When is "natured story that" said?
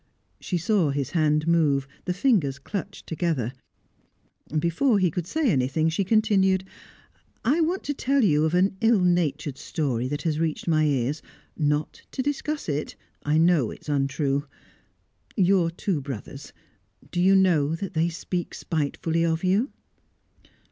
9.01-10.23